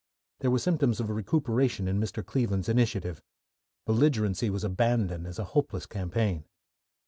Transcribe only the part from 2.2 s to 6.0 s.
Cleveland's initiative. Belligerency was abandoned as a hopeless